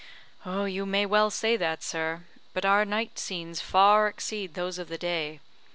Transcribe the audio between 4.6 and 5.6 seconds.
of the day.